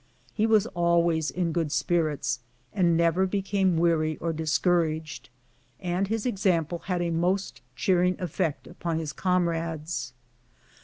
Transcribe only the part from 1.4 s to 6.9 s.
good spirits, and never became weary or discouraged, and his example